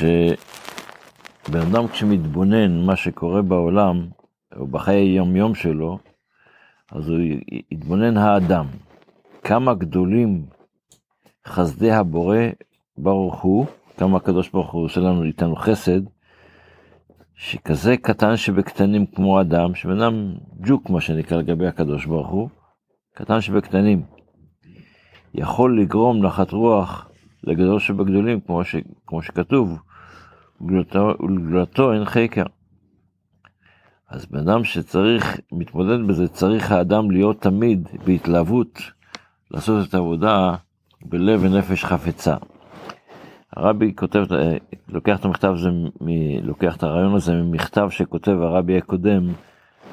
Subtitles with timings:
[0.00, 4.06] שבן אדם כשמתבונן מה שקורה בעולם,
[4.56, 5.98] או בחיי היום-יום שלו,
[6.92, 7.18] אז הוא
[7.70, 8.66] יתבונן האדם.
[9.42, 10.46] כמה גדולים
[11.46, 12.38] חסדי הבורא
[12.98, 13.66] ברוך הוא,
[13.96, 16.00] כמה הקדוש ברוך הוא עושה לנו איתנו חסד,
[17.34, 22.48] שכזה קטן שבקטנים כמו אדם, שבן אדם ג'וק מה שנקרא לגבי הקדוש ברוך הוא,
[23.14, 24.02] קטן שבקטנים,
[25.34, 27.10] יכול לגרום נחת רוח
[27.44, 28.76] לגדול שבגדולים, כמו, ש,
[29.06, 29.78] כמו שכתוב,
[30.60, 32.44] ולגדולתו אין חקר.
[34.08, 38.80] אז בן אדם שצריך, מתמודד בזה, צריך האדם להיות תמיד בהתלהבות,
[39.50, 40.54] לעשות את העבודה
[41.02, 42.36] בלב ונפש חפצה.
[43.56, 44.24] הרבי כותב,
[44.88, 45.68] לוקח את המכתב הזה,
[46.42, 49.32] לוקח את הרעיון הזה ממכתב שכותב הרבי הקודם,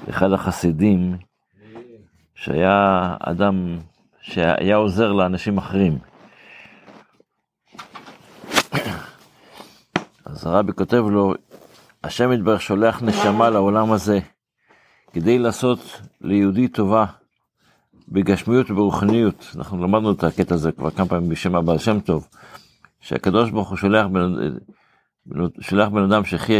[0.09, 1.17] אחד החסידים,
[2.35, 3.77] שהיה אדם
[4.21, 5.97] שהיה עוזר לאנשים אחרים.
[10.29, 11.33] אז הרבי כותב לו,
[12.03, 14.19] השם יתברך שולח נשמה לעולם הזה
[15.13, 17.05] כדי לעשות ליהודי טובה
[18.09, 19.47] בגשמיות וברוחניות.
[19.55, 22.27] אנחנו למדנו את הקטע הזה כבר כמה פעמים בשם הבעל שם טוב,
[22.99, 24.33] שהקדוש ברוך הוא שולח בן,
[25.59, 26.59] שולח בן אדם שחיה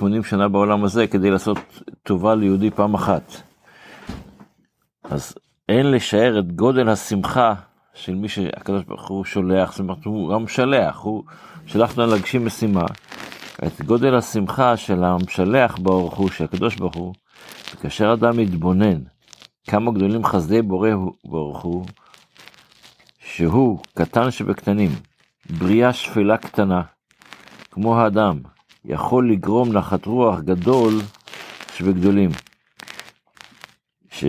[0.00, 1.58] 70-80 שנה בעולם הזה כדי לעשות
[2.02, 3.42] טובה ליהודי פעם אחת.
[5.04, 5.34] אז
[5.68, 7.54] אין לשער את גודל השמחה
[7.96, 11.24] של מי שהקדוש ברוך הוא שולח, זאת אומרת הוא גם משלח, הוא
[11.66, 12.84] שלח לנו להגשים משימה.
[13.66, 17.14] את גודל השמחה של המשלח ברוך הוא, של הקדוש ברוך הוא,
[17.74, 18.98] וכאשר אדם מתבונן
[19.68, 20.90] כמה גדולים חסדי בורא
[21.24, 21.86] ברוך הוא,
[23.18, 24.90] שהוא קטן שבקטנים,
[25.50, 26.82] בריאה שפלה קטנה,
[27.70, 28.40] כמו האדם,
[28.84, 30.92] יכול לגרום נחת רוח גדול
[31.76, 32.30] שבגדולים.
[34.10, 34.24] ש,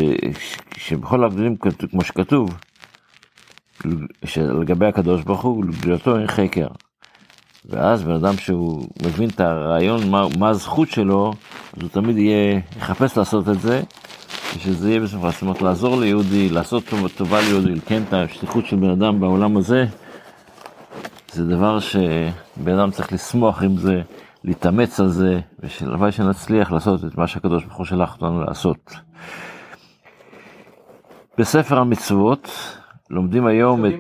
[0.78, 1.56] שבכל הגדולים,
[1.92, 2.50] כמו שכתוב,
[4.26, 6.68] שלגבי הקדוש ברוך הוא, לגדולתו אין חקר.
[7.70, 11.34] ואז בן אדם שהוא מבין את הרעיון, מה, מה הזכות שלו,
[11.78, 13.82] אז הוא תמיד יהיה, יחפש לעשות את זה,
[14.56, 18.76] ושזה יהיה בסופו של דבר, לעזור ליהודי, לעשות טוב, טובה ליהודי, לקיים את השליחות של
[18.76, 19.86] בן אדם בעולם הזה,
[21.32, 24.02] זה דבר שבן אדם צריך לשמוח עם זה,
[24.44, 28.94] להתאמץ על זה, ושלוואי שנצליח לעשות את מה שהקדוש ברוך הוא שלח אותנו לעשות.
[31.38, 32.50] בספר המצוות
[33.10, 33.92] לומדים היום את...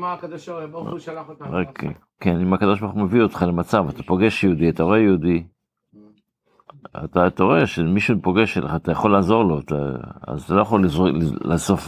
[0.72, 1.48] ברוך הוא שלח אותנו.
[2.20, 5.44] כן, אם הקדוש ברוך הוא מביא אותך למצב, אתה פוגש יהודי, אתה רואה יהודי,
[7.06, 9.60] אתה, אתה רואה שמישהו פוגש שלך, אתה יכול לעזור לו,
[10.28, 10.82] אז אתה לא יכול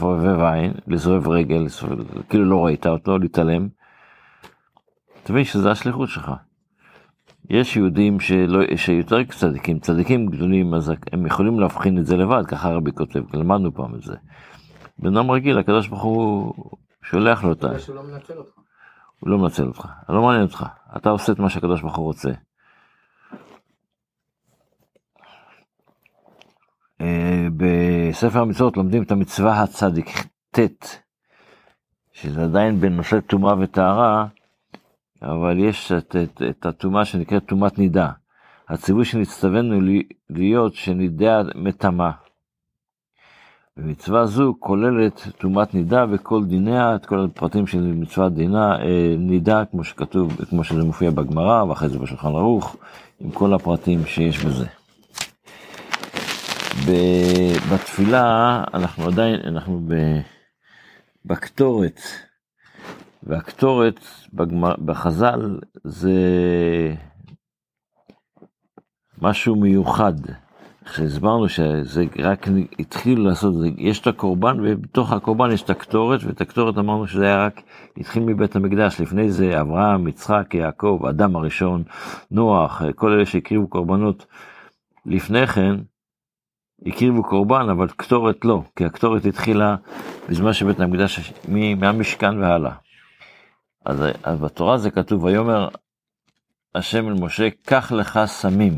[0.02, 3.68] אוהב עין, לזרוב רגל, לסובב, כאילו לא ראית אותו, להתעלם.
[5.24, 6.32] תבין שזה השליחות שלך.
[7.50, 12.70] יש יהודים שלא, שיותר צדיקים, צדיקים גדולים, אז הם יכולים להבחין את זה לבד, ככה
[12.70, 14.16] רבי כותב, למדנו פעם את זה.
[15.00, 16.54] בן אדם רגיל, הקדוש ברוך הוא
[17.10, 17.68] שולח לו את ה...
[17.88, 18.60] הוא לא מנצל אותך.
[19.20, 20.66] הוא לא מנצל אותך, לא מעניין אותך,
[20.98, 22.30] אתה עושה את מה שהקדוש ברוך הוא רוצה.
[27.02, 30.08] אה, בספר המצוות לומדים את המצווה הצדיק
[30.52, 30.60] ט',
[32.14, 34.28] שזה עדיין בנושא טומאה וטהרה,
[35.22, 38.12] אבל יש את, את, את הטומאה שנקראת טומאת נידה.
[38.70, 39.80] הציווי שנצטווינו
[40.30, 42.10] להיות שנידה מטמא.
[43.84, 49.64] ומצווה זו כוללת טומאת נידה וכל דיניה, את כל הפרטים של מצוות דינה, אה, נידה,
[49.72, 52.76] כמו שכתוב, כמו שזה מופיע בגמרא, ואחרי זה בשולחן ערוך,
[53.20, 54.66] עם כל הפרטים שיש בזה.
[57.74, 59.82] בתפילה אנחנו עדיין, אנחנו
[61.26, 62.00] בקטורת,
[63.24, 64.00] והקטורת
[64.86, 66.14] בחז"ל זה
[69.22, 70.14] משהו מיוחד.
[70.90, 72.48] כשהסברנו שזה רק
[72.80, 77.46] התחילו לעשות, יש את הקורבן ובתוך הקורבן יש את הקטורת, ואת הקטורת אמרנו שזה היה
[77.46, 77.62] רק,
[77.98, 81.84] התחיל מבית המקדש, לפני זה אברהם, יצחק, יעקב, אדם הראשון,
[82.32, 84.26] נוח, כל אלה שהקריבו קורבנות
[85.06, 85.76] לפני כן,
[86.86, 89.76] הקריבו קורבן, אבל קטורת לא, כי הקטורת התחילה
[90.30, 91.34] בזמן שבית המקדש,
[91.78, 92.74] מהמשכן והלאה.
[93.86, 95.68] אז, אז בתורה זה כתוב, ויאמר
[96.76, 98.74] השם אל משה, קח לך סמים.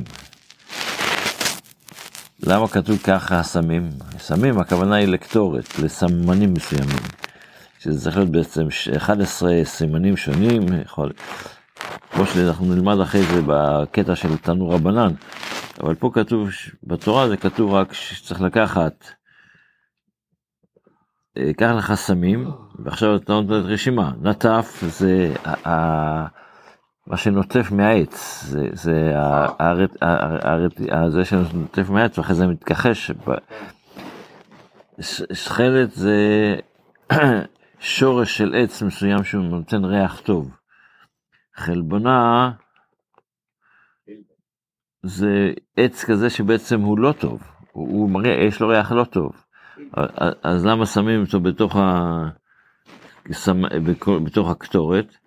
[2.43, 3.89] למה כתוב ככה סמים?
[4.17, 7.03] סמים הכוונה היא לקטורת, לסממנים מסוימים.
[7.79, 8.67] שזה צריך להיות בעצם
[8.97, 11.11] 11 סימנים שונים, יכול...
[12.11, 15.13] כמו שאנחנו נלמד אחרי זה בקטע של תנור רבנן,
[15.83, 16.49] אבל פה כתוב,
[16.83, 19.05] בתורה זה כתוב רק שצריך לקחת,
[21.37, 25.33] אה, קח לך סמים, ועכשיו אתה נותן רשימה, נטף זה
[27.11, 29.13] מה שנוטף מהעץ, זה, זה
[31.09, 33.11] זה שנוטף מהעץ ואחרי זה מתכחש.
[35.33, 36.55] שחלת זה
[37.79, 40.51] שורש של עץ מסוים שהוא נותן ריח טוב.
[41.55, 42.51] חלבונה
[45.03, 47.41] זה עץ כזה שבעצם הוא לא טוב,
[47.71, 49.31] הוא, הוא מראה, יש לו ריח לא טוב.
[50.43, 52.27] אז למה שמים אותו בתוך, ה...
[54.25, 55.17] בתוך הקטורת?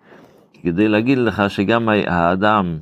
[0.65, 2.77] כדי להגיד לך שגם האדם,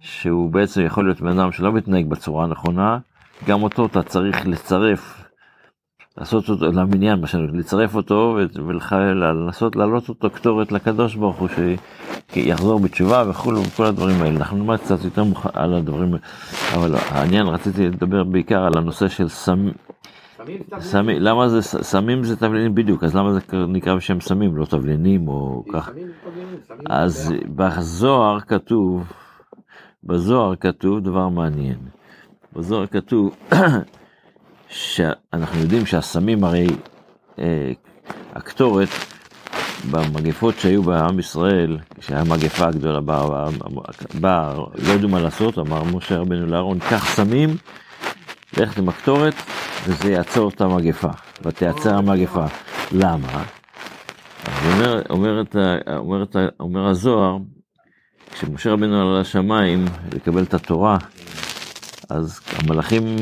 [0.00, 2.98] שהוא בעצם יכול להיות בן אדם שלא מתנהג בצורה הנכונה,
[3.46, 5.24] גם אותו אתה צריך לצרף,
[6.18, 7.20] לעשות אותו למניין,
[7.52, 11.48] לצרף אותו ולנסות להעלות אותו קטורת לקדוש ברוך הוא,
[12.32, 14.36] שיחזור בתשובה וכולו וכל הדברים האלה.
[14.36, 15.22] אנחנו נלמד קצת יותר
[15.52, 16.14] על הדברים,
[16.74, 19.87] אבל העניין, רציתי לדבר בעיקר על הנושא של סמים.
[20.80, 25.28] סמים, למה זה, סמים זה תבלינים בדיוק, אז למה זה נקרא בשם סמים, לא תבלינים
[25.28, 25.92] או ככה?
[26.86, 29.12] אז בזוהר כתוב,
[30.04, 31.78] בזוהר כתוב דבר מעניין.
[32.52, 33.36] בזוהר כתוב
[34.68, 36.66] שאנחנו יודעים שהסמים הרי,
[37.38, 37.72] אה,
[38.34, 38.88] הקטורת,
[39.90, 43.48] במגפות שהיו בעם ישראל, כשהיה מגפה גדולה, בא,
[44.20, 47.56] בא, לא ידעו מה לעשות, אמר משה רבנו לאהרון, קח סמים,
[48.56, 49.34] לך עם הקטורת,
[49.84, 51.10] וזה יעצור את המגפה,
[51.42, 52.44] ותיעצר המגפה.
[52.92, 53.44] למה?
[54.66, 55.56] אומר, אומר, את,
[55.96, 57.36] אומר, את, אומר הזוהר,
[58.32, 59.84] כשמשה רבנו עלה לשמיים
[60.14, 60.98] לקבל את התורה,
[62.10, 63.16] אז המלאכים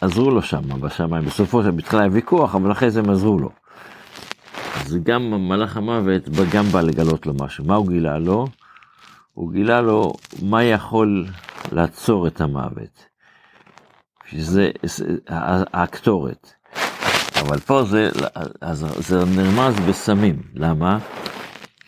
[0.00, 1.24] עזרו לו שם בשמיים.
[1.24, 3.50] בסופו של בתחילה היה ויכוח, אבל אחרי זה הם עזרו לו.
[4.74, 7.64] אז גם מלאך המוות גם בא לגלות לו משהו.
[7.64, 8.46] מה הוא גילה לו?
[9.34, 10.12] הוא גילה לו
[10.42, 11.26] מה יכול
[11.72, 13.07] לעצור את המוות.
[14.30, 14.70] שזה
[15.72, 16.52] הקטורת.
[17.40, 18.10] אבל פה זה,
[18.60, 20.42] אז זה נרמז בסמים.
[20.54, 20.98] למה?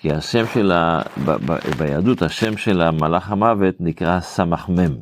[0.01, 1.03] כי השם של ה...
[1.25, 4.97] ב, ב, ביהדות השם של המלאך המוות נקרא סמ"ם.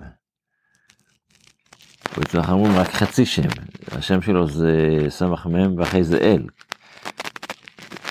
[2.16, 3.48] ואצלנו אומרים רק חצי שם,
[3.92, 6.42] השם שלו זה סמ"ם ואחרי זה אל.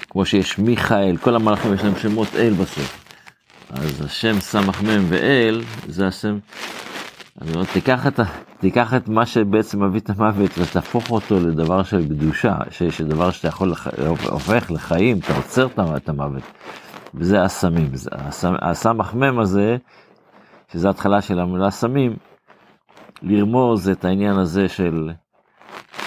[0.10, 3.08] כמו שיש מיכאל, כל המלאכים יש להם שמות אל בסוף.
[3.70, 6.40] אז השם סמ"ם ואל זה השם,
[7.42, 8.20] אני אומר, תיקח את,
[8.60, 13.48] תיקח את מה שבעצם מביא את המוות ותהפוך אותו לדבר של קדושה, שיש דבר שאתה
[13.48, 13.88] יכול, לח...
[14.30, 15.68] הופך לחיים, אתה עוצר
[15.98, 16.44] את המוות.
[17.14, 17.92] וזה הסמים.
[18.62, 19.78] הסמ"ם הזה,
[20.74, 22.16] שזה התחלה של המילה סמים,
[23.22, 25.10] לרמוז את העניין הזה של,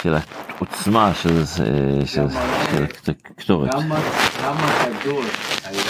[0.01, 2.27] של העוצמה של, של, של,
[3.05, 3.71] של קטורת.
[3.71, 3.99] כמה
[5.01, 5.25] גדול
[5.63, 5.81] היה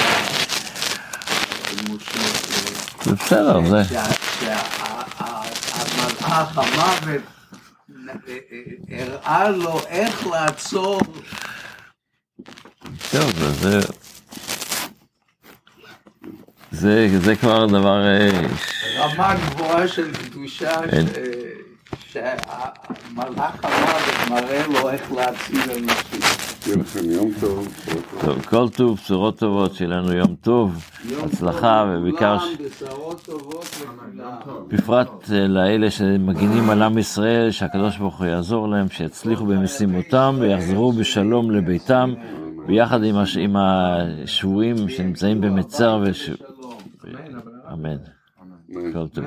[3.03, 3.99] זה בסדר, זה...
[6.31, 7.21] שהמלאך המוות
[8.89, 10.99] הראה לו איך לעצור.
[13.11, 13.31] טוב,
[13.61, 13.79] זה...
[16.71, 18.01] זה, זה כבר דבר...
[18.97, 20.81] רמה גבוהה של קדושה,
[22.07, 26.50] שהמלאך המוות מראה לו איך להציל אנשים.
[26.61, 27.67] שיהיה לכם יום טוב.
[28.21, 30.85] טוב, כל טוב, בשורות טובות, שיהיה לנו יום טוב,
[31.23, 32.37] הצלחה, ובעיקר,
[34.67, 41.51] בפרט לאלה שמגינים על עם ישראל, שהקדוש ברוך הוא יעזור להם, שיצליחו במשימותם ויחזרו בשלום
[41.51, 42.13] לביתם,
[42.67, 43.37] ביחד עם, הש...
[43.37, 46.01] עם השבויים שנמצאים במצר.
[46.05, 46.29] וש...
[47.73, 47.97] אמן.
[48.93, 49.25] כל טוב.